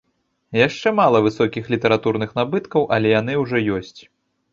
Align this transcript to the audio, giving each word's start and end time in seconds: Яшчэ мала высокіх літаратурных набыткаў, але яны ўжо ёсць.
Яшчэ 0.67 0.93
мала 0.99 1.19
высокіх 1.25 1.69
літаратурных 1.73 2.33
набыткаў, 2.39 2.87
але 2.97 3.07
яны 3.19 3.37
ўжо 3.43 3.57
ёсць. 3.77 4.01